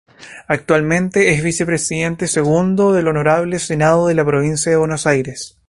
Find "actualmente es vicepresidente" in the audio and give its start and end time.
0.47-2.25